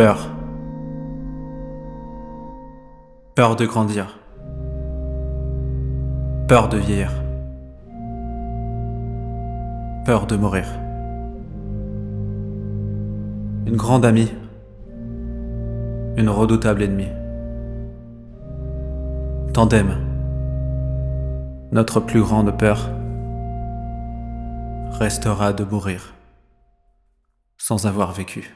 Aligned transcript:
Peur. 0.00 0.30
Peur 3.34 3.54
de 3.54 3.66
grandir. 3.66 4.18
Peur 6.48 6.70
de 6.70 6.78
vieillir. 6.78 7.12
Peur 10.06 10.26
de 10.26 10.36
mourir. 10.36 10.64
Une 13.66 13.76
grande 13.76 14.06
amie. 14.06 14.32
Une 16.16 16.30
redoutable 16.30 16.82
ennemie. 16.82 17.12
Tandem. 19.52 19.98
Notre 21.72 22.00
plus 22.00 22.22
grande 22.22 22.56
peur 22.58 22.88
restera 24.92 25.52
de 25.52 25.64
mourir 25.64 26.14
sans 27.58 27.84
avoir 27.84 28.12
vécu. 28.12 28.54